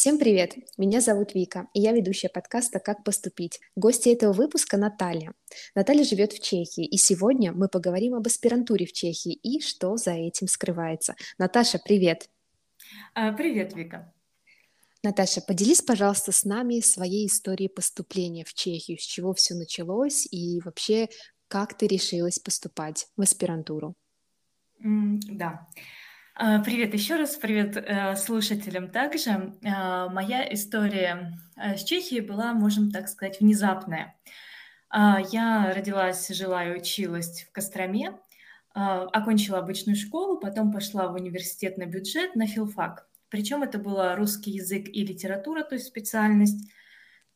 [0.00, 0.54] Всем привет!
[0.76, 3.58] Меня зовут Вика, и я ведущая подкаста «Как поступить».
[3.74, 5.34] Гости этого выпуска Наталья.
[5.74, 10.12] Наталья живет в Чехии, и сегодня мы поговорим об аспирантуре в Чехии и что за
[10.12, 11.16] этим скрывается.
[11.36, 12.30] Наташа, привет!
[13.12, 14.14] А, привет, Вика!
[15.02, 20.60] Наташа, поделись, пожалуйста, с нами своей историей поступления в Чехию, с чего все началось и
[20.64, 21.08] вообще
[21.48, 23.96] как ты решилась поступать в аспирантуру.
[24.78, 25.66] Да.
[26.40, 29.54] А, привет еще раз, привет э, слушателям также.
[29.64, 34.14] А, моя история э, с Чехией была, можем так сказать, внезапная.
[34.88, 38.20] А, я родилась, жила и училась в Костроме,
[38.72, 43.08] окончила обычную школу, потом пошла в университет на бюджет, на филфак.
[43.30, 46.70] Причем это было русский язык и литература, то есть специальность.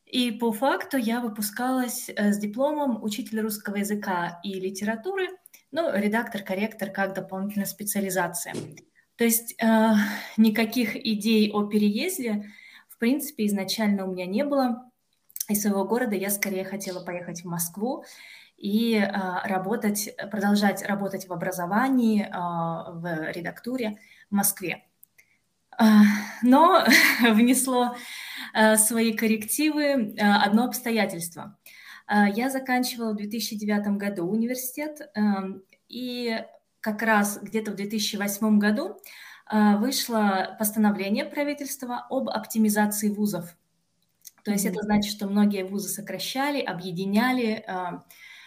[0.06, 5.27] И по факту я выпускалась э, с дипломом учителя русского языка и литературы,
[5.73, 8.55] ну, редактор, корректор как дополнительная специализация.
[9.16, 9.93] То есть э,
[10.37, 12.51] никаких идей о переезде,
[12.89, 14.91] в принципе, изначально у меня не было.
[15.48, 18.05] Из своего города я скорее хотела поехать в Москву
[18.56, 19.09] и э,
[19.45, 23.98] работать, продолжать работать в образовании, э, в редактуре
[24.31, 24.84] в Москве.
[25.79, 25.84] Э,
[26.42, 26.84] но
[27.20, 27.97] внесло
[28.55, 31.58] э, свои коррективы э, одно обстоятельство.
[32.08, 35.20] Э, я заканчивала в 2009 году университет, э,
[35.89, 36.45] и
[36.83, 39.00] как раз где-то в 2008 году
[39.47, 43.56] а, вышло постановление правительства об оптимизации вузов.
[44.44, 48.02] То есть это значит, что многие вузы сокращали, объединяли, а,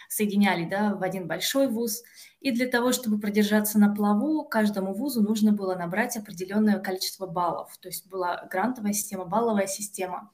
[0.10, 2.04] соединяли да, в один большой вуз.
[2.42, 7.78] И для того, чтобы продержаться на плаву, каждому вузу нужно было набрать определенное количество баллов.
[7.80, 10.32] То есть была грантовая система, балловая система.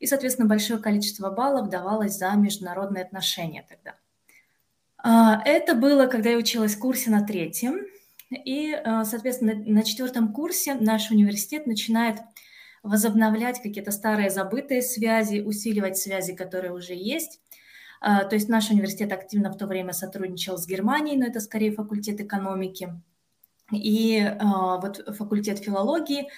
[0.00, 3.96] И, соответственно, большое количество баллов давалось за международные отношения тогда.
[5.02, 7.80] А, это было, когда я училась в курсе на третьем.
[8.30, 12.20] И, а, соответственно, на четвертом курсе наш университет начинает
[12.82, 17.40] возобновлять какие-то старые забытые связи, усиливать связи, которые уже есть.
[18.00, 21.72] А, то есть наш университет активно в то время сотрудничал с Германией, но это скорее
[21.72, 22.88] факультет экономики.
[23.72, 24.30] И
[24.82, 26.28] вот факультет филологии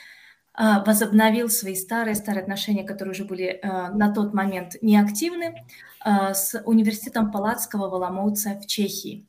[0.56, 5.66] возобновил свои старые-старые отношения, которые уже были а, на тот момент неактивны,
[6.00, 9.26] а, с университетом Палацкого в Оломouце в Чехии.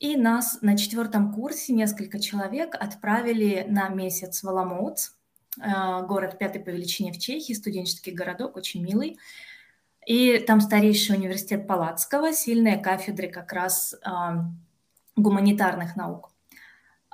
[0.00, 5.12] И нас на четвертом курсе несколько человек отправили на месяц в Оломouц,
[5.56, 9.18] город пятый по величине в Чехии, студенческий городок, очень милый.
[10.06, 13.96] И там старейший университет Палацкого, сильные кафедры как раз
[15.16, 16.30] гуманитарных наук.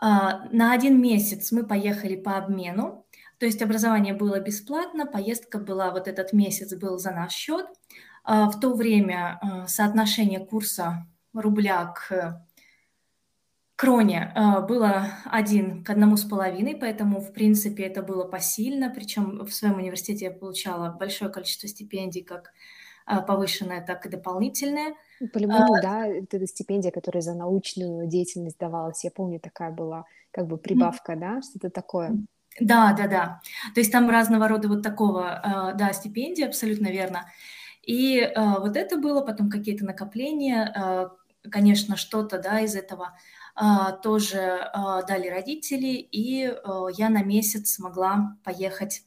[0.03, 3.04] На один месяц мы поехали по обмену
[3.39, 7.67] то есть образование было бесплатно, поездка была, вот этот месяц был за наш счет.
[8.25, 12.43] А, в то время а, соотношение курса рубля к
[13.77, 18.91] кроне а, было один к одному с половиной, поэтому, в принципе, это было посильно.
[18.91, 22.53] Причем в своем университете я получала большое количество стипендий, как
[23.27, 24.95] повышенное, так и дополнительное.
[25.21, 29.05] Ну, по-любому, а, да, это стипендия, которая за научную деятельность давалась.
[29.05, 32.17] Я помню, такая была как бы прибавка, да, что-то такое.
[32.61, 33.41] Да, да, да.
[33.75, 37.29] То есть там разного рода вот такого, э, да, стипендии, абсолютно верно.
[37.83, 43.17] И э, вот это было, потом какие-то накопления, э, конечно, что-то, да, из этого
[44.03, 44.69] тоже
[45.07, 46.53] дали родители, и
[46.97, 49.05] я на месяц смогла поехать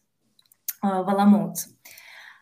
[0.81, 1.68] в Аламоутс.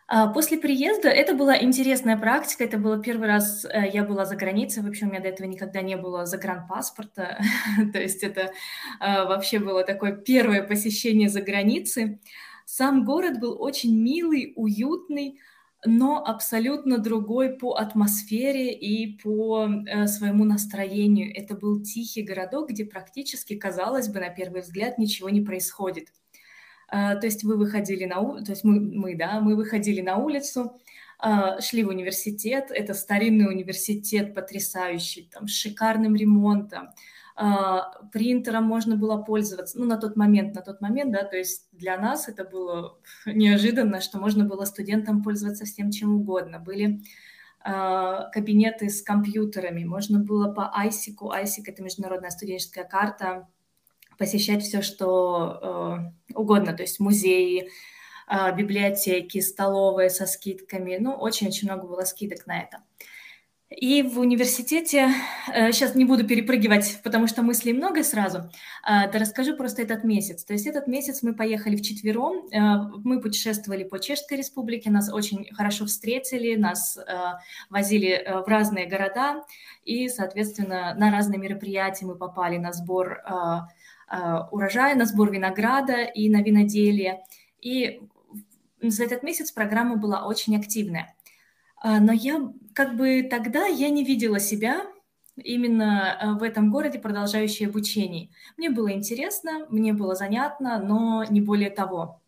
[0.08, 4.36] А, после приезда это была интересная практика, это было первый раз, э, я была за
[4.36, 7.40] границей, вообще у меня до этого никогда не было загранпаспорта,
[7.92, 8.52] то есть это
[9.00, 12.20] а, вообще было такое первое посещение за границей.
[12.66, 15.40] Сам город был очень милый, уютный,
[15.84, 21.32] но абсолютно другой по атмосфере и по э, своему настроению.
[21.36, 26.08] Это был тихий городок, где практически, казалось бы, на первый взгляд ничего не происходит.
[26.88, 30.16] А, то есть вы выходили на улицу, то есть мы, мы, да, мы выходили на
[30.16, 30.78] улицу,
[31.18, 36.90] а, шли в университет, это старинный университет, потрясающий, там, с шикарным ремонтом,
[37.34, 41.68] а, принтером можно было пользоваться, ну, на тот момент, на тот момент, да, то есть
[41.72, 46.58] для нас это было неожиданно, что можно было студентам пользоваться всем чем угодно.
[46.60, 47.02] Были
[48.32, 53.48] кабинеты с компьютерами, можно было по ISIC, ISIC– это международная студенческая карта,
[54.16, 57.68] посещать все, что э, угодно, то есть музеи,
[58.28, 60.96] э, библиотеки, столовые со скидками.
[60.98, 62.78] Ну, очень-очень много было скидок на это.
[63.68, 65.10] И в университете,
[65.52, 70.04] э, сейчас не буду перепрыгивать, потому что мыслей много сразу, э, да расскажу просто этот
[70.04, 70.44] месяц.
[70.44, 72.58] То есть этот месяц мы поехали вчетвером, э,
[73.02, 77.02] мы путешествовали по Чешской республике, нас очень хорошо встретили, нас э,
[77.68, 79.44] возили э, в разные города,
[79.84, 83.60] и, соответственно, на разные мероприятия мы попали на сбор э,
[84.08, 87.24] Э, урожая, на сбор винограда и на виноделие.
[87.60, 88.00] И
[88.80, 91.15] за этот месяц программа была очень активная.
[91.86, 94.82] А, но я как бы тогда я не видела себя
[95.36, 98.30] именно э, в этом городе, продолжающей обучение.
[98.56, 102.20] Мне было интересно, мне было занятно, но не более того.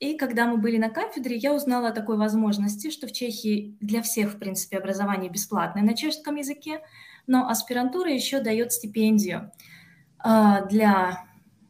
[0.00, 4.02] И когда мы были на кафедре, я узнала о такой возможности, что в Чехии для
[4.02, 6.80] всех, в принципе, образование бесплатное на чешском языке,
[7.28, 9.52] но аспирантура еще дает стипендию
[10.18, 11.26] а, для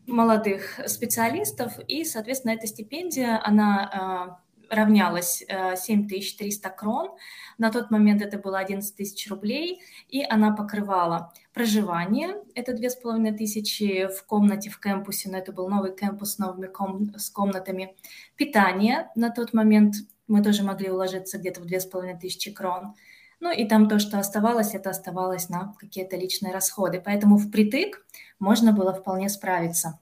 [0.06, 4.42] молодых специалистов, и, соответственно, эта стипендия, она а,
[4.72, 5.44] равнялась
[5.76, 7.10] 7300 э, крон.
[7.58, 14.26] На тот момент это было 11 тысяч рублей, и она покрывала проживание, это 2500 в
[14.26, 17.94] комнате в кемпусе, но это был новый кемпус с новыми ком с комнатами.
[18.36, 19.96] Питание на тот момент
[20.26, 22.94] мы тоже могли уложиться где-то в 2500 крон.
[23.40, 27.02] Ну и там то, что оставалось, это оставалось на какие-то личные расходы.
[27.04, 28.06] Поэтому впритык
[28.38, 29.98] можно было вполне справиться.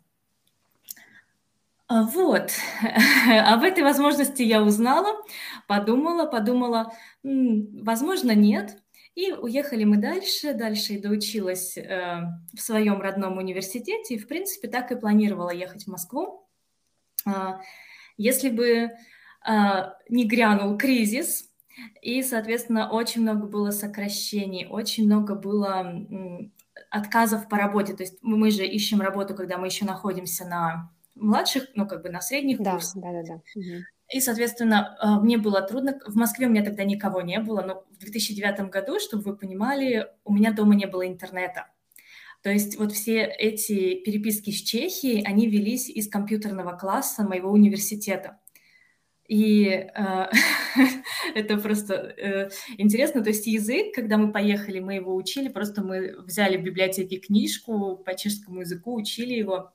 [1.93, 2.53] А, вот,
[3.29, 5.25] об этой возможности я узнала,
[5.67, 6.93] подумала, подумала,
[7.25, 8.81] возможно, нет.
[9.17, 12.21] И уехали мы дальше, дальше и доучилась э,
[12.55, 16.49] в своем родном университете, и, в принципе, так и планировала ехать в Москву.
[17.27, 17.59] Э,
[18.17, 18.91] если бы э,
[20.09, 21.51] не грянул кризис,
[22.03, 26.07] и, соответственно, очень много было сокращений, очень много было
[26.89, 27.95] отказов по работе.
[27.95, 32.11] То есть мы же ищем работу, когда мы еще находимся на младших, ну, как бы
[32.11, 33.03] на средних да, курсах.
[33.03, 33.41] Да, да, да.
[34.13, 36.01] И, соответственно, э, мне было трудно.
[36.07, 40.09] В Москве у меня тогда никого не было, но в 2009 году, чтобы вы понимали,
[40.25, 41.69] у меня дома не было интернета.
[42.43, 48.39] То есть вот все эти переписки с Чехией, они велись из компьютерного класса моего университета.
[49.29, 50.27] И э,
[51.37, 53.23] это просто э, интересно.
[53.23, 57.97] То есть язык, когда мы поехали, мы его учили, просто мы взяли в библиотеке книжку
[57.97, 59.73] по чешскому языку, учили его.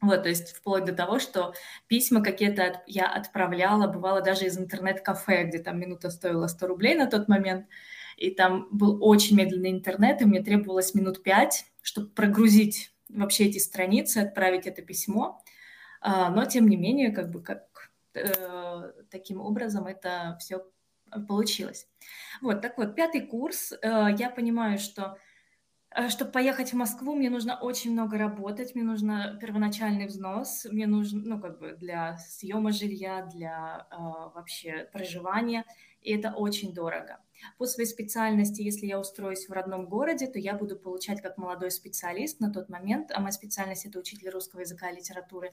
[0.00, 1.52] Вот, то есть вплоть до того, что
[1.86, 6.94] письма какие-то от, я отправляла, бывало даже из интернет-кафе, где там минута стоила 100 рублей
[6.94, 7.66] на тот момент,
[8.16, 13.58] и там был очень медленный интернет, и мне требовалось минут пять, чтобы прогрузить вообще эти
[13.58, 15.42] страницы, отправить это письмо.
[16.00, 20.64] А, но, тем не менее, как бы как, э, таким образом это все
[21.28, 21.88] получилось.
[22.40, 23.72] Вот, так вот, пятый курс.
[23.82, 25.18] Э, я понимаю, что
[26.08, 31.20] Чтобы поехать в Москву, мне нужно очень много работать, мне нужно первоначальный взнос, мне нужно,
[31.24, 33.96] ну, как бы для съема жилья, для э,
[34.34, 35.64] вообще проживания,
[36.00, 37.18] и это очень дорого.
[37.58, 41.72] По своей специальности, если я устроюсь в родном городе, то я буду получать как молодой
[41.72, 45.50] специалист на тот момент, а моя специальность– это учитель русского языка и литературы,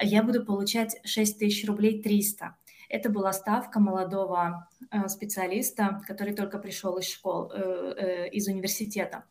[0.00, 2.56] я буду получать 6 тысяч рублей 300.
[2.88, 9.24] Это была ставка молодого э, специалиста, который только пришел из школ, э, э, из университета.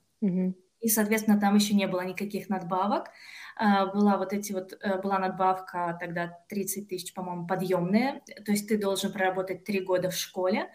[0.80, 3.10] И, соответственно, там еще не было никаких надбавок.
[3.58, 8.22] А, была вот эти вот, э, была надбавка тогда 30 тысяч, по-моему, подъемная.
[8.46, 10.70] То есть ты должен проработать три года в школе.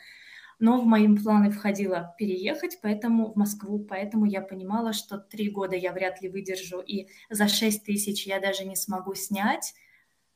[0.58, 5.74] Но в мои планы входило переехать, поэтому в Москву, поэтому я понимала, что три года
[5.74, 9.74] я вряд ли выдержу, и за 6 тысяч я даже не смогу снять.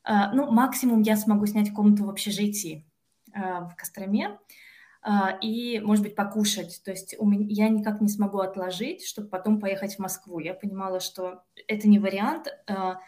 [0.03, 2.87] А, ну, максимум я смогу снять комнату в общежитии
[3.33, 4.39] а, в Костроме.
[5.01, 6.81] А, и, может быть, покушать.
[6.85, 10.39] То есть у меня, я никак не смогу отложить, чтобы потом поехать в Москву.
[10.39, 12.49] Я понимала, что это не вариант.
[12.67, 13.01] А,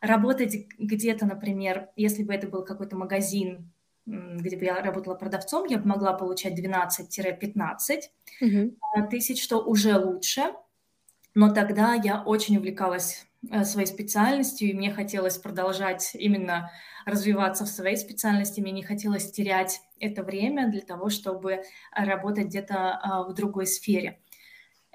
[0.00, 3.72] работать где-то, например, если бы это был какой-то магазин,
[4.04, 8.02] где бы я работала продавцом, я бы могла получать 12-15
[8.40, 8.76] угу.
[9.10, 10.54] тысяч, что уже лучше.
[11.34, 13.26] Но тогда я очень увлекалась
[13.64, 16.70] своей специальностью, и мне хотелось продолжать именно
[17.04, 22.98] развиваться в своей специальности, мне не хотелось терять это время для того, чтобы работать где-то
[23.02, 24.20] а, в другой сфере.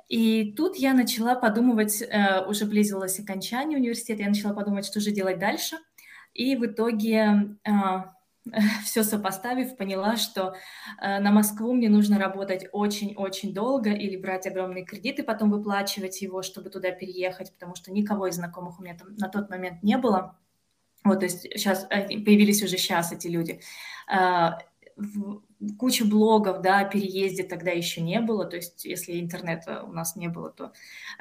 [0.08, 5.12] И тут я начала подумывать, э, уже близилось окончание университета, я начала подумать, что же
[5.12, 5.78] делать дальше.
[6.34, 7.58] И в итоге
[8.84, 10.56] все сопоставив, поняла, что
[11.02, 16.42] э, на Москву мне нужно работать очень-очень долго или брать огромные кредиты, потом выплачивать его,
[16.42, 19.98] чтобы туда переехать, потому что никого из знакомых у меня там на тот момент не
[19.98, 20.38] было.
[21.04, 23.62] Вот, то есть сейчас э, появились уже сейчас эти люди.
[24.08, 24.60] А,
[25.78, 30.16] куча блогов, да, о переезде тогда еще не было, то есть если интернета у нас
[30.16, 30.72] не было, то,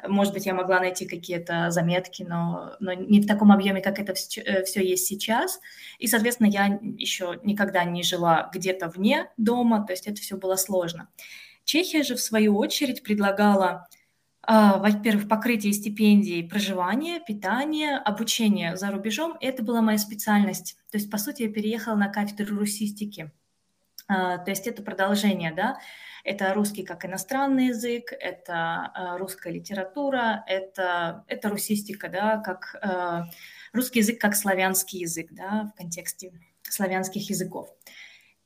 [0.07, 4.15] может быть, я могла найти какие-то заметки, но, но не в таком объеме, как это
[4.15, 5.61] все, э, есть сейчас.
[5.99, 10.57] И, соответственно, я еще никогда не жила где-то вне дома, то есть это все было
[10.57, 11.09] сложно.
[11.65, 13.89] Чехия же, в свою очередь, предлагала
[14.49, 19.37] а, во-первых, покрытие стипендий, проживание, питание, обучение за рубежом.
[19.41, 20.77] Это была моя специальность.
[20.93, 23.33] То есть, по сути, я переехала на кафедру русистики.
[24.09, 25.79] А, то есть это продолжение, да,
[26.25, 32.77] это русский как иностранный язык, это а, русская литература, это, это русистика, да, как
[33.73, 36.33] русский язык как славянский язык, да, в контексте
[36.63, 37.69] славянских языков.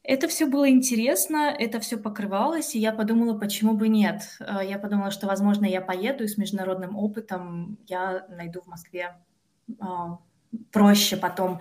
[0.03, 4.39] Это все было интересно, это все покрывалось, и я подумала, почему бы нет.
[4.41, 9.15] Я подумала, что, возможно, я поеду и с международным опытом я найду в Москве
[9.79, 10.19] а,
[10.73, 11.61] проще потом а,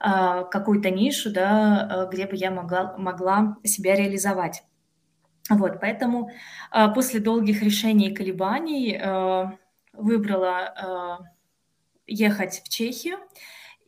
[0.00, 4.64] какую-то нишу, да, э, где бы я могла, могла себя реализовать.
[5.50, 6.30] Вот, поэтому
[6.70, 9.44] а, после долгих решений и колебаний э,
[9.92, 11.28] выбрала
[12.06, 13.18] ехать в Чехию.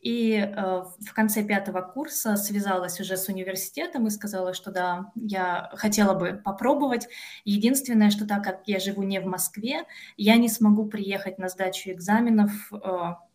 [0.03, 5.71] И э, в конце пятого курса связалась уже с университетом и сказала, что да, я
[5.75, 7.07] хотела бы попробовать.
[7.45, 9.85] Единственное, что так как я живу не в Москве,
[10.17, 12.77] я не смогу приехать на сдачу экзаменов э,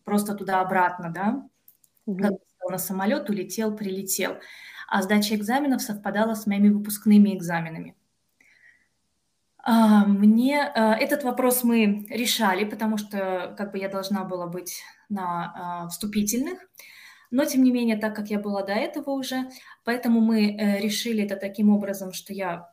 [0.03, 1.43] просто туда-обратно, да.
[2.07, 2.21] Mm-hmm.
[2.21, 2.33] Как
[2.69, 4.37] на самолет, улетел, прилетел.
[4.87, 7.95] А сдача экзаменов совпадала с моими выпускными экзаменами.
[9.61, 14.81] А, мне э, этот вопрос мы решали, потому что как бы я должна была быть
[15.09, 16.59] на а, вступительных,
[17.29, 19.49] но тем не менее, так как я была до этого уже,
[19.83, 22.71] поэтому мы э, решили это таким образом, что я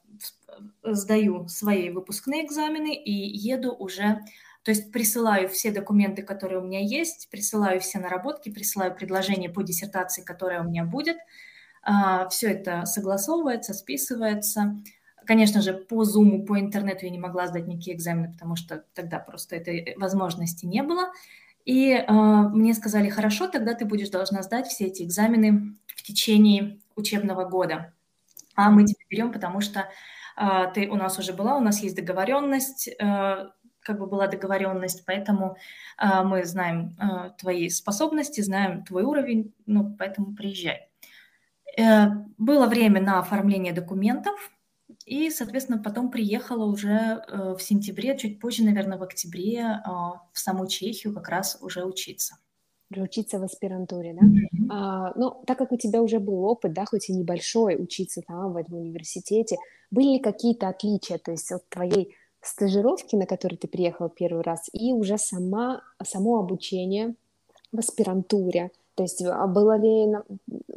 [0.82, 4.20] сдаю свои выпускные экзамены и еду уже,
[4.66, 9.62] то есть присылаю все документы, которые у меня есть, присылаю все наработки, присылаю предложение по
[9.62, 11.18] диссертации, которая у меня будет.
[11.84, 14.76] А, все это согласовывается, списывается,
[15.24, 19.18] Конечно же, по Zoom, по интернету я не могла сдать никакие экзамены, потому что тогда
[19.18, 21.10] просто этой возможности не было.
[21.64, 26.78] И э, мне сказали, хорошо, тогда ты будешь должна сдать все эти экзамены в течение
[26.94, 27.92] учебного года.
[28.54, 29.88] А мы тебя берем, потому что
[30.36, 32.88] э, ты у нас уже была, у нас есть договоренность,
[33.86, 35.56] как бы была договоренность, поэтому
[35.98, 40.88] э, мы знаем э, твои способности, знаем твой уровень, ну, поэтому приезжай.
[41.78, 44.34] Э, было время на оформление документов,
[45.04, 46.90] и, соответственно, потом приехала уже
[47.28, 51.84] э, в сентябре, чуть позже, наверное, в октябре э, в саму Чехию как раз уже
[51.84, 52.38] учиться.
[52.90, 54.26] Уже учиться в аспирантуре, да?
[54.26, 54.66] Mm-hmm.
[54.70, 58.52] А, ну, так как у тебя уже был опыт, да, хоть и небольшой, учиться там,
[58.52, 59.56] в этом университете,
[59.90, 62.16] были ли какие-то отличия, то есть от твоей
[62.46, 67.14] стажировки, на которой ты приехала первый раз, и уже сама, само обучение
[67.72, 70.12] в аспирантуре, то есть а было ли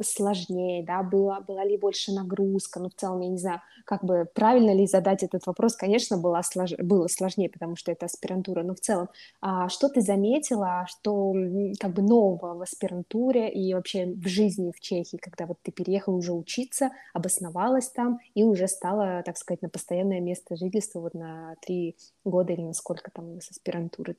[0.02, 4.28] сложнее, да, было, была ли больше нагрузка, ну, в целом, я не знаю, как бы
[4.34, 6.72] правильно ли задать этот вопрос, конечно, было, слож...
[6.78, 9.08] было сложнее, потому что это аспирантура, но в целом,
[9.40, 11.34] а что ты заметила, что
[11.80, 16.14] как бы нового в аспирантуре и вообще в жизни в Чехии, когда вот ты переехала
[16.14, 21.56] уже учиться, обосновалась там и уже стала, так сказать, на постоянное место жительства вот на
[21.62, 24.14] три года или на сколько там у нас аспирантура?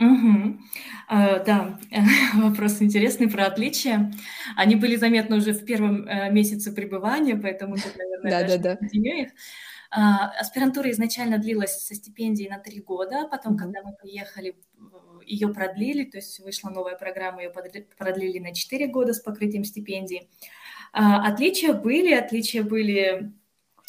[0.00, 0.58] Угу.
[1.10, 1.78] Э, да,
[2.34, 4.12] вопрос интересный про отличия.
[4.56, 8.86] Они были заметны уже в первом э, месяце пребывания, поэтому тут, наверное, Да, да, да.
[8.92, 9.28] их.
[9.96, 14.56] А, аспирантура изначально длилась со стипендией на три года, потом, когда мы приехали,
[15.24, 17.52] ее продлили, то есть вышла новая программа, ее
[17.96, 20.28] продлили на четыре года с покрытием стипендии.
[20.92, 23.32] А, отличия были, отличия были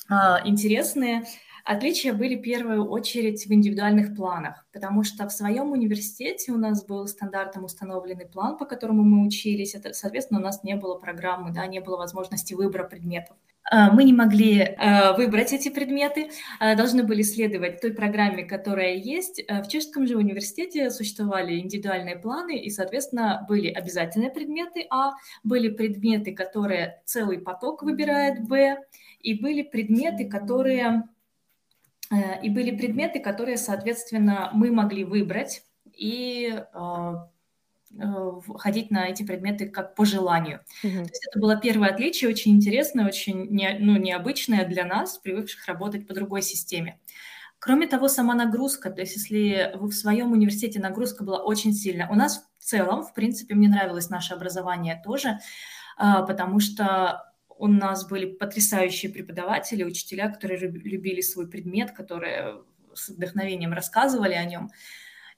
[0.08, 1.24] а, интересные.
[1.66, 6.86] Отличия были в первую очередь в индивидуальных планах, потому что в своем университете у нас
[6.86, 9.74] был стандартом установленный план, по которому мы учились.
[9.74, 13.36] Это, соответственно, у нас не было программы, да, не было возможности выбора предметов.
[13.72, 16.30] А, мы не могли э, выбрать эти предметы,
[16.60, 19.44] а, должны были следовать той программе, которая есть.
[19.48, 25.70] Э, в чешском же университете существовали индивидуальные планы, и, соответственно, были обязательные предметы А, были
[25.70, 28.78] предметы, которые целый поток выбирает Б,
[29.20, 31.15] и были предметы, которые Э,
[32.12, 35.64] и были предметы, которые, соответственно, мы могли выбрать
[35.98, 37.16] и э,
[38.00, 40.62] э, ходить на эти предметы как по желанию.
[40.84, 40.94] Угу.
[40.94, 45.66] То есть это было первое отличие, очень интересное, очень не, ну, необычное для нас, привыкших
[45.68, 47.00] работать по другой системе.
[47.60, 52.08] Кроме того, сама нагрузка, то есть если вы в своем университете нагрузка была очень сильная,
[52.10, 55.40] у нас в целом, в принципе, мне нравилось наше образование тоже,
[55.98, 57.25] потому что
[57.58, 64.46] у нас были потрясающие преподаватели, учителя, которые любили свой предмет, которые с вдохновением рассказывали о
[64.46, 64.70] нем.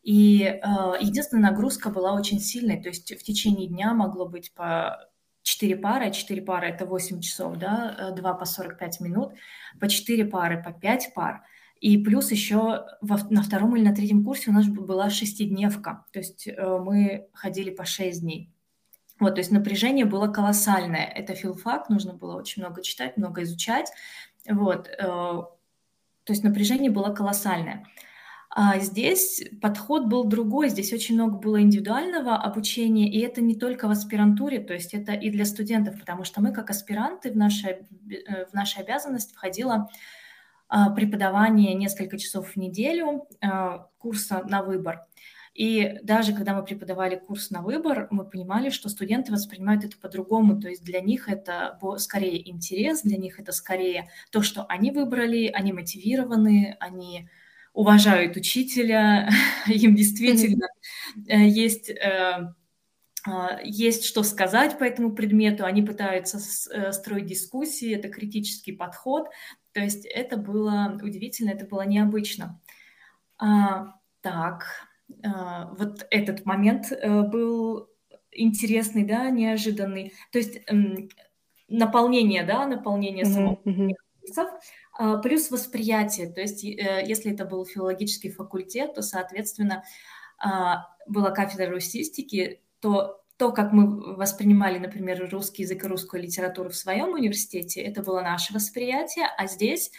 [0.04, 0.60] И э,
[1.02, 5.10] единственная нагрузка была очень сильной, то есть в течение дня могло быть по
[5.42, 9.34] 4 пары, 4 пары это 8 часов, да, 2 по 45 минут,
[9.80, 11.44] по 4 пары, по 5 пар.
[11.80, 16.20] И плюс еще во, на втором или на третьем курсе у нас была шестидневка, то
[16.20, 18.52] есть э, мы ходили по 6 дней.
[19.20, 21.06] Вот, то есть напряжение было колоссальное.
[21.06, 23.92] Это филфак, нужно было очень много читать, много изучать.
[24.48, 25.48] Вот, э, то
[26.28, 27.86] есть напряжение было колоссальное.
[28.50, 33.88] А здесь подход был другой, здесь очень много было индивидуального обучения, и это не только
[33.88, 37.86] в аспирантуре, то есть это и для студентов, потому что мы как аспиранты в наши,
[38.10, 39.90] э, в наши обязанности входило
[40.70, 45.06] а, преподавание несколько часов в неделю, а, курса на выбор.
[45.58, 50.62] И даже когда мы преподавали курс на выбор, мы понимали, что студенты воспринимают это по-другому.
[50.62, 55.48] То есть для них это скорее интерес, для них это скорее то, что они выбрали,
[55.48, 57.28] они мотивированы, они
[57.74, 59.32] уважают учителя,
[59.68, 60.68] им действительно
[61.18, 61.48] mm-hmm.
[61.48, 62.54] есть э,
[63.26, 66.38] а, есть что сказать по этому предмету, они пытаются
[66.72, 69.26] э, строить дискуссии, это критический подход,
[69.74, 72.62] то есть это было удивительно, это было необычно.
[73.40, 77.90] А, так, вот этот момент э, был
[78.32, 80.14] интересный, да, неожиданный.
[80.32, 80.60] То есть
[81.68, 83.34] наполнение, да, наполнение mm-hmm.
[83.34, 83.94] самого
[85.00, 85.22] mm-hmm.
[85.22, 86.30] плюс восприятие.
[86.30, 89.84] То есть э, если это был филологический факультет, то, соответственно,
[91.08, 96.76] была кафедра русистики, то то, как мы воспринимали, например, русский язык и русскую литературу в
[96.76, 99.92] своем университете, это было наше восприятие, а здесь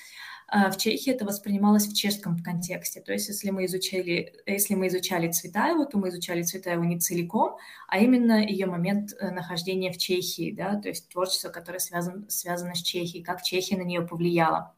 [0.51, 3.01] в Чехии это воспринималось в чешском контексте.
[3.01, 7.57] То есть если мы изучали, если мы изучали Цветаеву, то мы изучали Цветаеву не целиком,
[7.87, 12.75] а именно ее момент э, нахождения в Чехии, да, то есть творчество, которое связано, связано
[12.75, 14.75] с Чехией, как Чехия на нее повлияла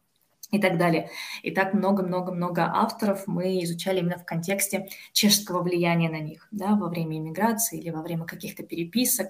[0.50, 1.11] и так далее.
[1.43, 6.89] И так много-много-много авторов мы изучали именно в контексте чешского влияния на них, да, во
[6.89, 9.29] время иммиграции или во время каких-то переписок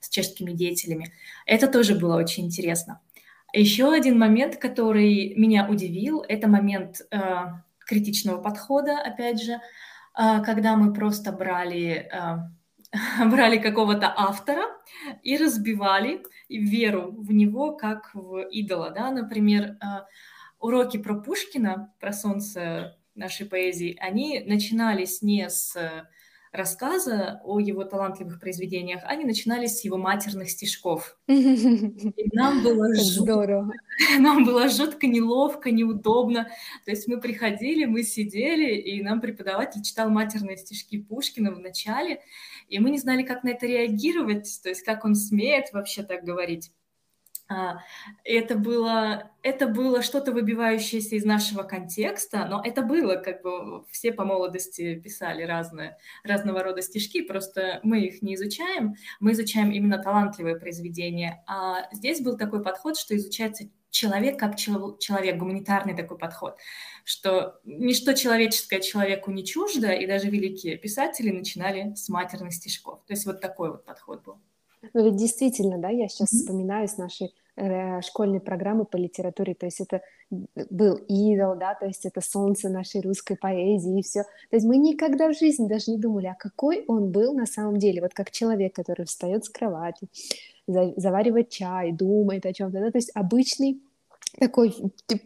[0.00, 1.12] с чешскими деятелями.
[1.44, 3.00] Это тоже было очень интересно.
[3.52, 7.18] Еще один момент, который меня удивил, это момент э,
[7.80, 12.38] критичного подхода, опять же, э, когда мы просто брали, э,
[13.26, 14.62] брали какого-то автора
[15.22, 19.76] и разбивали веру в него как в идола, да, например, э,
[20.58, 25.76] уроки про Пушкина, про солнце нашей поэзии, они начинались не с
[26.52, 31.18] рассказа о его талантливых произведениях, они начинались с его матерных стишков.
[31.26, 33.70] И нам было жутко,
[34.18, 36.48] нам было жутко неловко, неудобно.
[36.84, 42.20] То есть мы приходили, мы сидели, и нам преподаватель читал матерные стишки Пушкина в начале,
[42.68, 46.24] и мы не знали, как на это реагировать, то есть как он смеет вообще так
[46.24, 46.70] говорить.
[47.48, 47.78] А,
[48.24, 54.12] это было, это было что-то выбивающееся из нашего контекста, но это было, как бы все
[54.12, 59.98] по молодости писали разные, разного рода стишки, просто мы их не изучаем, мы изучаем именно
[59.98, 61.44] талантливые произведения.
[61.46, 66.56] А здесь был такой подход, что изучается человек как человек, гуманитарный такой подход,
[67.04, 73.04] что ничто человеческое человеку не чуждо, и даже великие писатели начинали с матерных стишков.
[73.06, 74.40] То есть вот такой вот подход был.
[74.94, 76.36] Ну ведь действительно, да, я сейчас mm-hmm.
[76.36, 80.02] вспоминаю с нашей э, школьной программы по литературе, то есть это
[80.70, 84.22] был идол, да, то есть это солнце нашей русской поэзии и все.
[84.50, 87.78] То есть мы никогда в жизни даже не думали, а какой он был на самом
[87.78, 90.08] деле, вот как человек, который встает с кровати,
[90.66, 93.80] заваривает чай, думает о чем-то, да, то есть обычный
[94.38, 94.74] такой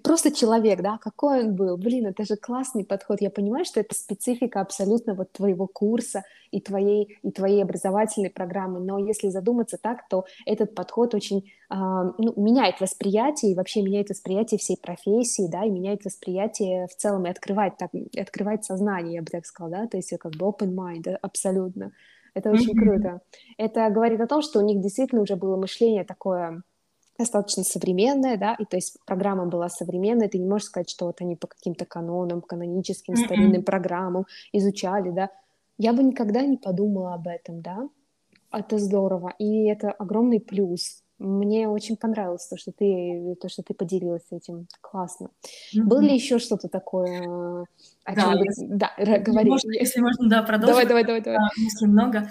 [0.02, 3.94] просто человек, да, какой он был, блин, это же классный подход, я понимаю, что это
[3.94, 10.08] специфика абсолютно вот твоего курса и твоей, и твоей образовательной программы, но если задуматься так,
[10.08, 15.64] то этот подход очень э, ну, меняет восприятие и вообще меняет восприятие всей профессии, да,
[15.64, 19.86] и меняет восприятие в целом и открывает, так, открывает сознание, я бы так сказала, да,
[19.86, 21.92] то есть как бы open mind, да, абсолютно,
[22.34, 22.82] это очень mm-hmm.
[22.82, 23.20] круто.
[23.56, 26.62] Это говорит о том, что у них действительно уже было мышление такое
[27.18, 31.20] достаточно современная, да, и то есть программа была современная, ты не можешь сказать, что вот
[31.20, 33.24] они по каким-то канонам, каноническим mm-hmm.
[33.24, 35.30] старинным программам изучали, да.
[35.78, 37.88] Я бы никогда не подумала об этом, да.
[38.52, 41.02] Это здорово, и это огромный плюс.
[41.18, 44.66] Мне очень понравилось то, что ты, то, что ты поделилась этим.
[44.82, 45.30] Классно.
[45.74, 45.82] Mm-hmm.
[45.82, 47.66] Было ли еще что-то такое?
[48.04, 49.48] О да, чем если, да, говори.
[49.48, 50.86] Можно, если можно, да, продолжить.
[50.86, 51.20] Давай, давай, давай.
[51.22, 51.50] давай.
[51.56, 52.28] Мыслей много.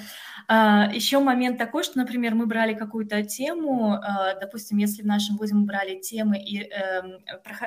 [0.48, 5.38] А, Еще момент такой, что, например, мы брали какую-то тему, а, допустим, если в нашем
[5.38, 7.20] вузе мы брали темы и, эм,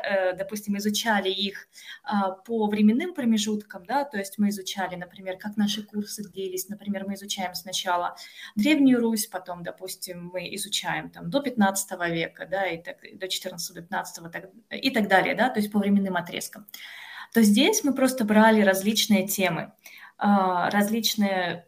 [0.04, 1.68] э, допустим, изучали их
[2.04, 7.04] а, по временным промежуткам, да, то есть мы изучали, например, как наши курсы длились, например,
[7.07, 8.14] мы изучаем сначала
[8.54, 14.31] Древнюю Русь, потом, допустим, мы изучаем там до 15 века, да, и так, до 14-15
[14.31, 16.66] так, и так далее, да, то есть по временным отрезкам
[17.33, 19.73] то здесь мы просто брали различные темы,
[20.18, 21.66] различные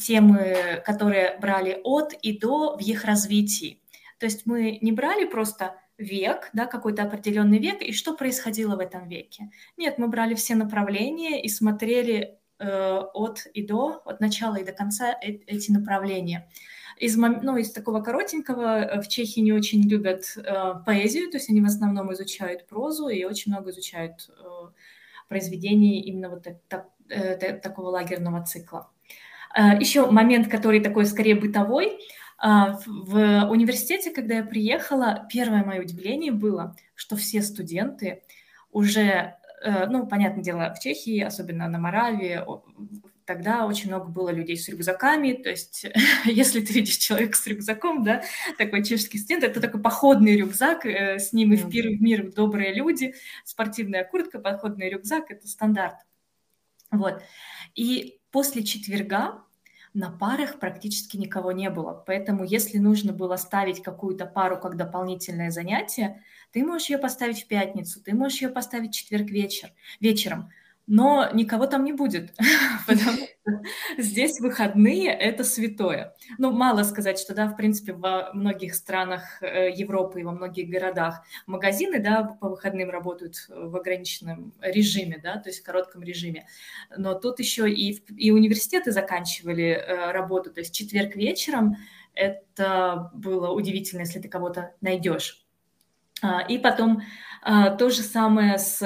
[0.00, 3.80] темы, которые брали от и до в их развитии.
[4.18, 8.80] То есть мы не брали просто век, да, какой-то определенный век, и что происходило в
[8.80, 9.50] этом веке.
[9.76, 14.72] Нет, мы брали все направления и смотрели э, от и до, от начала и до
[14.72, 16.48] конца э эти направления.
[17.02, 21.50] Из, ну, из такого коротенького э, в Чехии не очень любят э, поэзию, то есть
[21.50, 24.68] они в основном изучают прозу и очень много изучают э,
[25.28, 28.88] произведений именно вот так, э, такого лагерного цикла.
[29.52, 31.98] Э, Еще момент, который такой скорее бытовой.
[32.40, 38.22] Э, в университете, когда я приехала, первое мое удивление было, что все студенты
[38.70, 39.34] уже
[39.64, 42.44] э, ну, понятное дело, в Чехии, особенно на Моравии,
[43.32, 45.86] тогда очень много было людей с рюкзаками, то есть
[46.26, 48.22] если ты видишь человека с рюкзаком, да,
[48.58, 52.30] такой чешский студент, это такой походный рюкзак, э, с ним и в пир в мир
[52.30, 53.14] добрые люди,
[53.46, 55.94] спортивная куртка, походный рюкзак, это стандарт.
[56.90, 57.22] Вот.
[57.74, 59.42] И после четверга
[59.94, 62.04] на парах практически никого не было.
[62.06, 67.46] Поэтому если нужно было ставить какую-то пару как дополнительное занятие, ты можешь ее поставить в
[67.46, 70.50] пятницу, ты можешь ее поставить в четверг вечер, вечером
[70.86, 72.34] но никого там не будет,
[72.86, 73.62] потому что
[73.98, 76.14] здесь выходные– это святое.
[76.38, 80.68] Ну, мало сказать, что, да, в принципе, во многих странах э, Европы и во многих
[80.68, 86.46] городах магазины, да, по выходным работают в ограниченном режиме, да, то есть в коротком режиме.
[86.96, 91.76] Но тут еще и, и университеты заканчивали э, работу, то есть четверг вечером–
[92.14, 95.44] это было удивительно, если ты кого-то найдешь.
[96.22, 97.02] А, и потом
[97.42, 98.80] а, то же самое с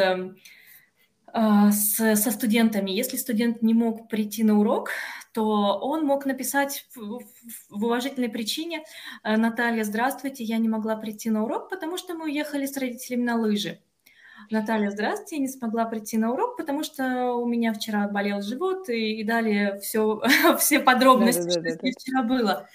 [1.37, 2.91] с, со студентами.
[2.91, 4.91] Если студент не мог прийти на урок,
[5.33, 7.21] то он мог написать в,
[7.69, 8.85] в уважительной причине
[9.23, 13.25] «Э, «Наталья, здравствуйте, я не могла прийти на урок, потому что мы уехали с родителями
[13.25, 13.81] на лыжи».
[14.51, 18.89] Наталья, здравствуйте, я не смогла прийти на урок, потому что у меня вчера болел живот,
[18.89, 20.23] и, и далее все,
[20.59, 22.69] все подробности, да, да, да, что да, вчера было.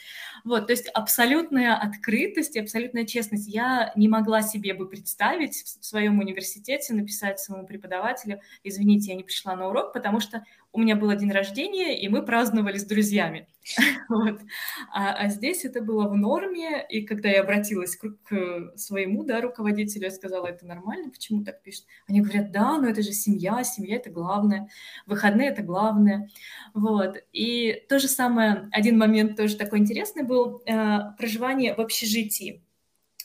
[0.43, 3.47] Вот, то есть абсолютная открытость и абсолютная честность.
[3.47, 9.23] Я не могла себе бы представить в своем университете написать своему преподавателю, извините, я не
[9.23, 13.47] пришла на урок, потому что у меня был день рождения, и мы праздновали с друзьями.
[14.09, 14.39] вот.
[14.91, 19.41] а, а здесь это было в норме, и когда я обратилась к, к своему да,
[19.41, 21.85] руководителю, я сказала, это нормально, почему так пишут?
[22.07, 24.69] Они говорят, да, но это же семья, семья это главное,
[25.05, 26.29] выходные это главное.
[26.73, 27.17] Вот.
[27.33, 32.63] И то же самое, один момент тоже такой интересный был, э, проживание в общежитии.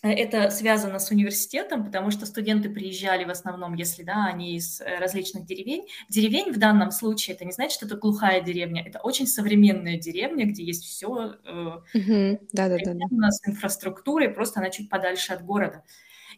[0.02, 4.80] Э, это связано с университетом, потому что студенты приезжали в основном, если да, они из
[4.80, 5.86] э, различных деревень.
[6.08, 10.46] Деревень в данном случае это не значит, что это глухая деревня, это очень современная деревня,
[10.46, 15.82] где есть все э, да, да, да, с инфраструктурой, просто она чуть подальше от города.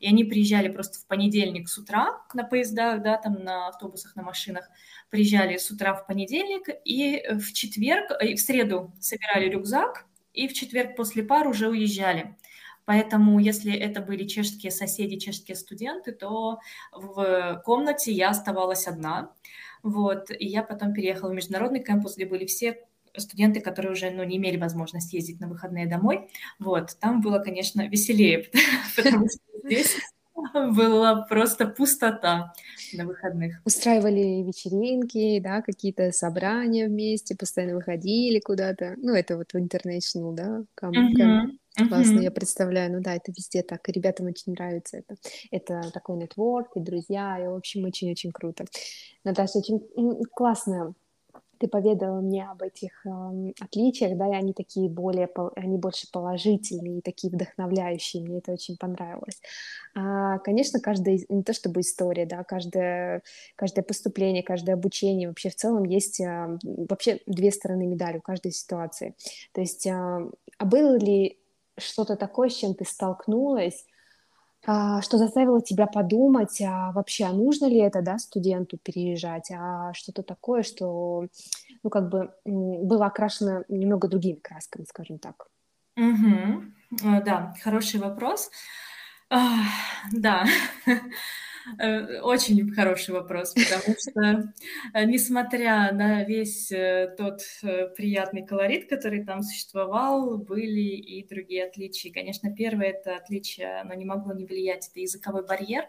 [0.01, 4.23] И они приезжали просто в понедельник с утра на поездах, да, там на автобусах, на
[4.23, 4.71] машинах,
[5.11, 10.53] приезжали с утра в понедельник, и в четверг, и в среду собирали рюкзак, и в
[10.53, 12.37] четверг после пар уже уезжали.
[12.89, 16.59] Поэтому, если это были чешские соседи, чешские студенты, то
[16.91, 19.31] в комнате я оставалась одна.
[19.83, 22.79] Вот, и я потом переехала в международный кампус, где были все
[23.15, 26.31] студенты, которые уже ну, не имели возможность ездить на выходные домой.
[26.59, 28.49] Вот, там было, конечно, веселее,
[28.97, 29.95] потому что здесь
[30.55, 32.55] была просто пустота
[32.95, 33.61] на выходных.
[33.67, 38.95] Устраивали вечеринки, да, какие-то собрания вместе, постоянно выходили куда-то.
[38.97, 41.51] Ну, это вот в International, да, camp, camp.
[41.87, 42.93] Классно, я представляю.
[42.93, 45.17] Ну да, это везде так, и ребятам очень нравится это.
[45.51, 48.65] Это такой нетворк, и друзья, и, в общем, очень-очень круто.
[49.25, 49.81] Наташа, очень
[50.35, 50.95] классно
[51.59, 57.03] ты поведала мне об этих э, отличиях, да, и они такие более, они больше положительные,
[57.03, 59.41] такие вдохновляющие, мне это очень понравилось.
[59.95, 63.23] А, конечно, каждая, не то чтобы история, да, каждое,
[63.57, 68.53] каждое поступление, каждое обучение, вообще в целом есть э, вообще две стороны медали у каждой
[68.53, 69.15] ситуации.
[69.53, 71.38] То есть, э, а было ли
[71.79, 73.85] что-то такое, с чем ты столкнулась,
[74.67, 79.93] а, что заставило тебя подумать, а вообще, а нужно ли это, да, студенту переезжать, а
[79.95, 81.27] что-то такое, что,
[81.83, 85.49] ну, как бы было окрашено немного другими красками, скажем так.
[85.97, 86.63] Угу.
[87.25, 88.51] Да, хороший вопрос.
[89.31, 90.45] Да,
[92.23, 94.53] очень хороший вопрос, потому что,
[94.95, 97.41] э, несмотря на весь э, тот
[97.97, 102.13] приятный колорит, который там существовал, были и другие отличия.
[102.13, 105.85] Конечно, первое это отличие, оно не могло не влиять, это языковой барьер,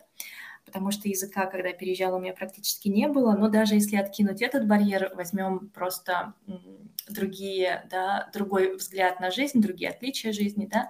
[0.65, 3.33] потому что языка, когда я переезжала, у меня практически не было.
[3.33, 6.33] Но даже если откинуть этот барьер, возьмем просто
[7.07, 10.89] другие, да, другой взгляд на жизнь, другие отличия жизни, да,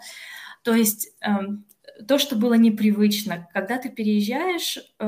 [0.64, 1.66] то есть эм,
[2.08, 3.48] то, что было непривычно.
[3.54, 5.06] Когда ты переезжаешь, э,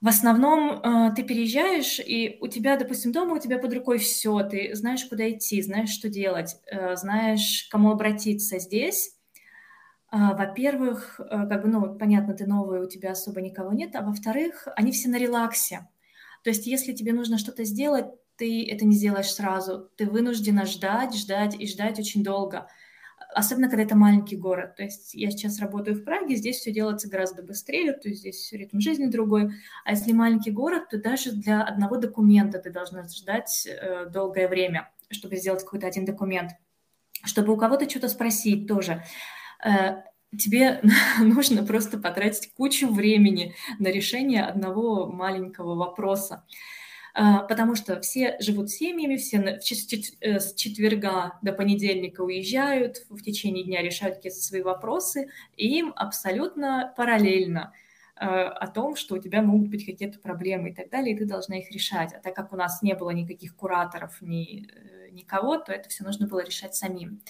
[0.00, 4.42] в основном э, ты переезжаешь, и у тебя, допустим, дома у тебя под рукой все,
[4.42, 9.16] ты знаешь, куда идти, знаешь, что делать, э, знаешь, кому обратиться здесь.
[10.10, 14.92] Во-первых, как бы, ну, понятно, ты новый, у тебя особо никого нет, а во-вторых, они
[14.92, 15.88] все на релаксе.
[16.44, 18.04] То есть, если тебе нужно что-то сделать,
[18.36, 19.88] ты это не сделаешь сразу.
[19.96, 22.68] Ты вынуждена ждать, ждать и ждать очень долго–
[23.34, 24.76] особенно когда это маленький город.
[24.76, 28.52] То есть я сейчас работаю в Праге, здесь все делается гораздо быстрее, то есть здесь
[28.52, 29.50] ритм жизни другой.
[29.84, 34.90] А если маленький город, то даже для одного документа ты должна ждать э, долгое время,
[35.10, 36.52] чтобы сделать какой-то один документ.
[37.24, 39.04] Чтобы у кого-то что-то спросить тоже.
[39.64, 40.02] Э,
[40.36, 40.80] тебе
[41.20, 46.44] нужно просто потратить кучу времени на решение одного маленького вопроса.
[46.44, 46.46] А,
[47.14, 53.82] потому что все живут семьями, все э, с четверга до понедельника уезжают, в течение дня
[53.82, 57.74] решают какие-то свои вопросы, и им абсолютно параллельно
[58.16, 61.26] э, о том, что у тебя могут быть какие-то проблемы и так далее, и ты
[61.26, 62.14] должна их решать.
[62.14, 66.04] А так как у нас не было никаких кураторов, ни э, никого, то это все
[66.04, 67.20] нужно было решать самим.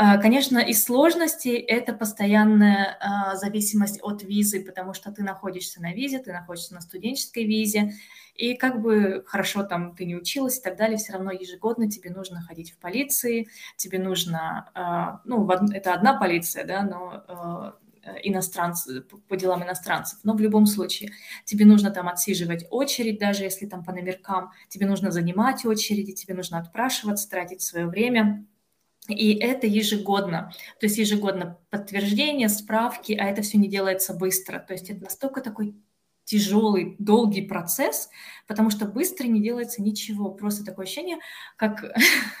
[0.00, 5.92] А, конечно, из сложностей это постоянная а, зависимость от визы, потому что ты находишься на
[5.92, 7.94] визе, ты находишься на студенческой визе,
[8.36, 12.10] и как бы хорошо там ты не училась и так далее, все равно ежегодно тебе
[12.10, 17.74] нужно ходить в полиции, тебе нужно, а, ну, это одна полиция, да, но
[18.22, 20.20] иностранцев, по делам иностранцев.
[20.22, 21.10] Но в любом случае
[21.44, 26.34] тебе нужно там отсиживать очередь, даже если там по номеркам, тебе нужно занимать очереди, тебе
[26.34, 28.46] нужно отпрашиваться, тратить свое время.
[29.08, 30.52] И это ежегодно.
[30.80, 34.58] То есть ежегодно подтверждение, справки, а это все не делается быстро.
[34.58, 35.74] То есть это настолько такой
[36.24, 38.10] тяжелый, долгий процесс,
[38.46, 40.30] потому что быстро не делается ничего.
[40.30, 41.18] Просто такое ощущение,
[41.56, 41.82] как,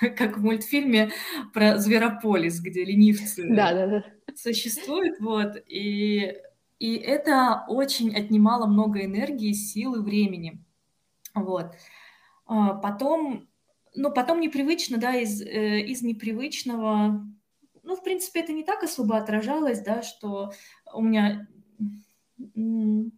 [0.00, 1.10] как в мультфильме
[1.54, 4.04] про Зверополис, где ленивцы да, да, да.
[4.36, 5.18] существуют.
[5.20, 6.36] Вот, и,
[6.78, 10.62] и это очень отнимало много энергии, силы, времени.
[11.34, 11.72] Вот.
[12.44, 13.48] А потом
[13.94, 17.24] но потом непривычно, да, из, э, из непривычного,
[17.82, 20.52] ну, в принципе, это не так особо отражалось, да, что
[20.92, 21.48] у меня,
[22.54, 23.10] ну,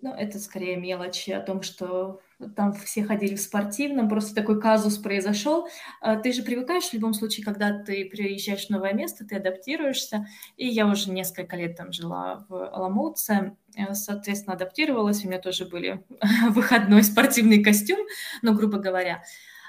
[0.00, 5.68] это скорее мелочи о том, что там все ходили в спортивном, просто такой казус произошел.
[6.00, 10.26] А ты же привыкаешь в любом случае, когда ты приезжаешь в новое место, ты адаптируешься.
[10.56, 15.24] И я уже несколько лет там жила в Аламутце, э, соответственно, адаптировалась.
[15.24, 16.04] У меня тоже были
[16.50, 18.00] выходной спортивный костюм,
[18.42, 19.22] ну, грубо говоря.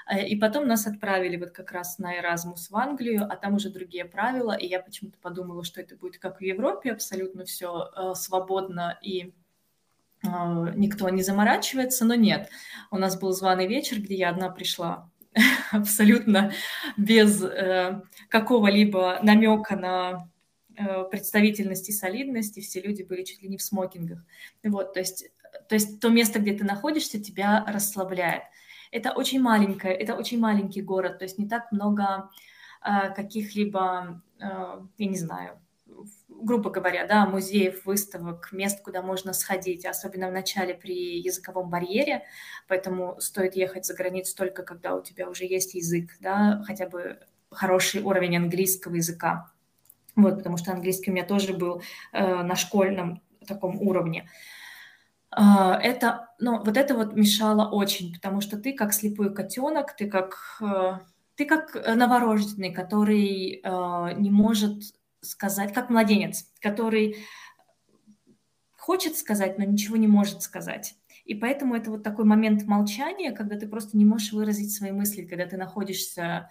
[0.08, 3.70] Э, и потом нас отправили вот как раз на Эразмус в Англию, а там уже
[3.70, 8.14] другие правила, и я почему-то подумала, что это будет как в Европе, абсолютно все э,
[8.14, 9.34] свободно и
[10.22, 12.48] никто не заморачивается, но нет.
[12.90, 15.10] У нас был званый вечер, где я одна пришла
[15.72, 16.52] абсолютно
[16.96, 20.28] без э, какого-либо намека на
[20.76, 24.24] э, представительность и солидность, и все люди были чуть ли не в смокингах.
[24.64, 25.30] Вот, то есть,
[25.68, 28.42] то есть то место, где ты находишься, тебя расслабляет.
[28.92, 32.30] Это очень маленькое, это очень маленький город, то есть не так много
[32.82, 35.60] э, каких-либо, э, я не знаю,
[36.42, 42.24] грубо говоря, да, музеев, выставок, мест, куда можно сходить, особенно в начале при языковом барьере,
[42.68, 47.18] поэтому стоит ехать за границу только когда у тебя уже есть язык, да, хотя бы
[47.50, 49.50] хороший уровень английского языка.
[50.14, 54.28] Вот, потому что английский у меня тоже был э, на школьном таком уровне.
[55.36, 60.08] Э, это, ну, вот это вот мешало очень, потому что ты как слепой котенок, ты
[60.08, 60.98] как, э,
[61.34, 64.82] ты как новорожденный, который э, не может
[65.26, 67.16] сказать, как младенец, который
[68.86, 70.94] хочет сказать, но ничего не может сказать.
[71.24, 75.24] И поэтому это вот такой момент молчания, когда ты просто не можешь выразить свои мысли,
[75.24, 76.48] когда ты находишься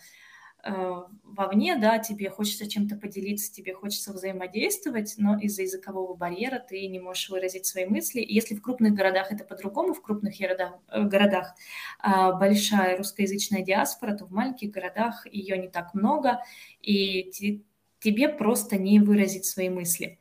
[0.62, 6.86] э, вовне, да, тебе хочется чем-то поделиться, тебе хочется взаимодействовать, но из-за языкового барьера ты
[6.88, 8.20] не можешь выразить свои мысли.
[8.20, 11.56] И если в крупных городах это по-другому, в крупных городах, э, городах
[12.04, 16.42] э, большая русскоязычная диаспора, то в маленьких городах ее не так много,
[16.82, 17.62] и
[18.06, 20.20] тебе просто не выразить свои мысли.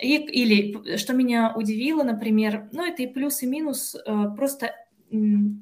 [0.00, 4.74] И, или, что меня удивило, например, ну, это и плюс, и минус, э, просто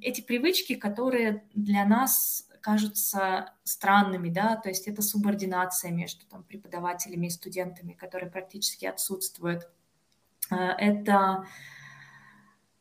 [0.00, 7.29] эти привычки, которые для нас кажутся странными, да, то есть это субординация между там, преподавателями
[7.29, 9.68] и студентами, которая практически отсутствует.
[10.50, 11.46] Э, это,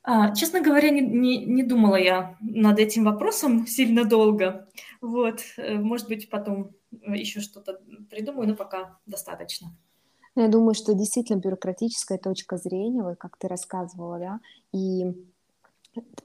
[0.03, 4.67] а, честно говоря, не, не, не думала я над этим вопросом сильно долго.
[5.01, 6.71] Вот, э, может быть, потом
[7.05, 9.75] еще что-то придумаю, но пока достаточно.
[10.35, 14.39] Ну, я думаю, что действительно бюрократическая точка зрения, вот как ты рассказывала, да,
[14.73, 15.05] и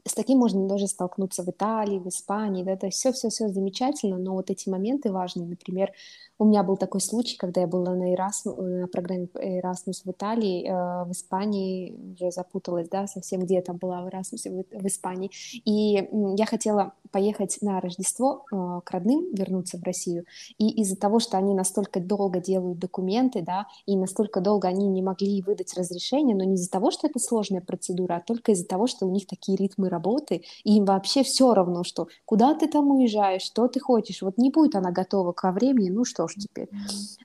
[0.05, 4.35] с таким можно даже столкнуться в Италии, в Испании, да, то есть все-все-все замечательно, но
[4.35, 5.47] вот эти моменты важны.
[5.47, 5.93] Например,
[6.41, 10.67] у меня был такой случай, когда я была на, Erasmus, на программе Erasmus в Италии,
[10.67, 14.87] э, в Испании, уже запуталась, да, совсем где я там была в Erasmus в, в
[14.87, 15.31] Испании,
[15.67, 20.25] и я хотела поехать на Рождество э, к родным, вернуться в Россию,
[20.57, 25.03] и из-за того, что они настолько долго делают документы, да, и настолько долго они не
[25.03, 28.87] могли выдать разрешение, но не из-за того, что это сложная процедура, а только из-за того,
[28.87, 32.91] что у них такие ритмы работы, и им вообще все равно, что куда ты там
[32.93, 36.69] уезжаешь, что ты хочешь, вот не будет она готова ко времени, ну что ж теперь.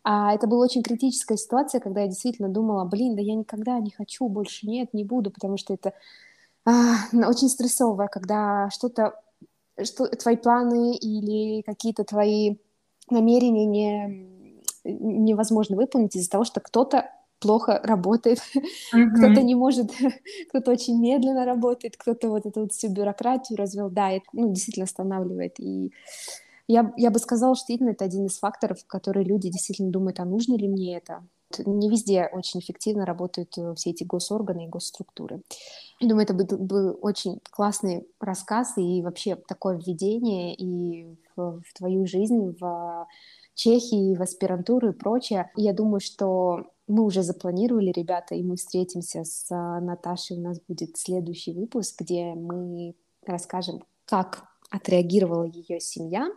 [0.04, 3.91] А это была очень критическая ситуация, когда я действительно думала, блин, да я никогда не
[3.91, 5.94] хочу, больше нет, не буду, потому что это
[6.65, 9.13] а, очень стрессовое, когда что-то
[9.84, 12.56] что твои планы или какие-то твои
[13.10, 14.30] намерения не,
[14.86, 19.10] невозможно выполнить из-за того, что кто-то плохо работает, mm-hmm.
[19.18, 19.91] кто-то не может,
[20.50, 24.86] кто-то очень медленно работает, кто-то вот эту вот всю бюрократию развел, да, это, ну, действительно
[24.86, 25.60] останавливает.
[25.60, 25.91] И
[26.67, 30.25] я, я бы сказала, что именно это один из факторов, которые люди действительно думают, а
[30.25, 31.23] нужно ли мне это?
[31.65, 35.41] Не везде очень эффективно работают э, все эти госорганы и госструктуры.
[36.01, 42.08] Думаю, это был, был очень классный рассказ и вообще такое введение и в, в твою
[42.08, 43.08] жизнь, в
[43.54, 45.51] Чехии, в аспирантуру и прочее.
[45.56, 50.38] Я думаю, что мы уже запланировали, ребята, и мы встретимся с а, Наташей.
[50.38, 56.30] У нас будет следующий выпуск, где мы расскажем, как отреагировала ее семья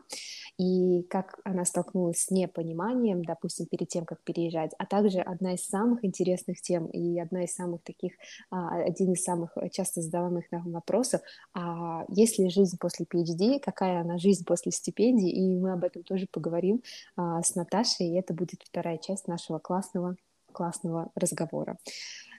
[0.59, 5.65] и как она столкнулась с непониманием, допустим, перед тем, как переезжать, а также одна из
[5.65, 8.13] самых интересных тем и одна из самых таких,
[8.51, 11.21] а, один из самых часто задаваемых нам вопросов,
[11.55, 16.03] а есть ли жизнь после PhD, какая она жизнь после стипендии, и мы об этом
[16.03, 16.83] тоже поговорим
[17.17, 20.17] а, с Наташей, и это будет вторая часть нашего классного
[20.53, 21.77] классного разговора.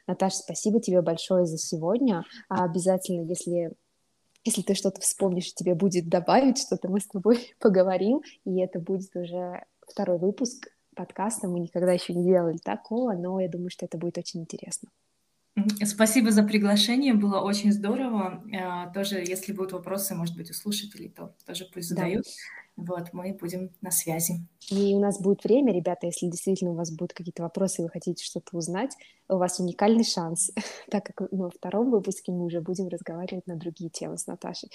[0.08, 2.26] Наташа, спасибо тебе большое за сегодня.
[2.50, 3.72] Обязательно, если
[4.44, 9.16] если ты что-то вспомнишь, тебе будет добавить что-то, мы с тобой поговорим, и это будет
[9.16, 11.48] уже второй выпуск подкаста.
[11.48, 14.90] Мы никогда еще не делали такого, но я думаю, что это будет очень интересно.
[15.84, 18.44] Спасибо за приглашение, было очень здорово.
[18.58, 22.24] А, тоже, если будут вопросы, может быть, у слушателей, то тоже пусть задают.
[22.26, 22.32] Да.
[22.88, 24.48] Вот, мы будем на связи.
[24.70, 28.24] И у нас будет время, ребята, если действительно у вас будут какие-то вопросы, вы хотите
[28.24, 28.96] что-то узнать,
[29.28, 30.52] у вас уникальный шанс,
[30.90, 34.70] так как во втором выпуске мы уже будем разговаривать на другие темы с Наташей.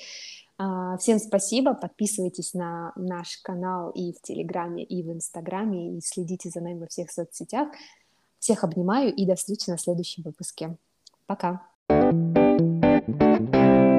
[0.59, 6.51] А, всем спасибо, подписывайтесь на наш канал и в Телеграме, и в Инстаграме, и следите
[6.51, 7.69] за нами во всех соцсетях.
[8.39, 10.77] Всех обнимаю и до встречи на следующем выпуске.
[11.27, 11.67] Пока!
[11.87, 12.44] thank you